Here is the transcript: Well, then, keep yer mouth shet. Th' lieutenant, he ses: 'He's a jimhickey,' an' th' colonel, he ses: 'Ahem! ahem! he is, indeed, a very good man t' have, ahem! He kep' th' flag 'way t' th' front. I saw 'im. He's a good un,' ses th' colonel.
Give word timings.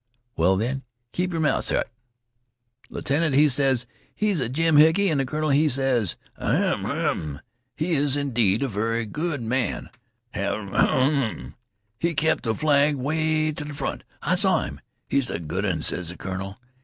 Well, 0.35 0.57
then, 0.57 0.81
keep 1.11 1.31
yer 1.31 1.39
mouth 1.39 1.67
shet. 1.67 1.85
Th' 2.87 2.91
lieutenant, 2.91 3.35
he 3.35 3.47
ses: 3.47 3.85
'He's 4.15 4.39
a 4.41 4.49
jimhickey,' 4.49 5.11
an' 5.11 5.19
th' 5.19 5.27
colonel, 5.27 5.49
he 5.51 5.69
ses: 5.69 6.15
'Ahem! 6.39 6.87
ahem! 6.87 7.39
he 7.75 7.91
is, 7.91 8.15
indeed, 8.17 8.63
a 8.63 8.67
very 8.67 9.05
good 9.05 9.43
man 9.43 9.91
t' 10.33 10.39
have, 10.39 10.73
ahem! 10.73 11.53
He 11.99 12.15
kep' 12.15 12.41
th' 12.41 12.57
flag 12.57 12.95
'way 12.95 13.51
t' 13.51 13.63
th' 13.63 13.75
front. 13.75 14.03
I 14.23 14.33
saw 14.33 14.65
'im. 14.65 14.81
He's 15.07 15.29
a 15.29 15.37
good 15.37 15.65
un,' 15.65 15.83
ses 15.83 16.09
th' 16.09 16.17
colonel. 16.17 16.57